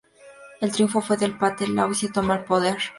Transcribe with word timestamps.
El 0.61 0.71
triunfo 0.71 0.99
fue 0.99 1.15
de 1.15 1.27
los 1.27 1.37
Pathet 1.37 1.67
Lao 1.67 1.91
y 1.91 1.93
se 1.93 2.09
toman 2.09 2.39
el 2.39 2.45
poder. 2.45 2.77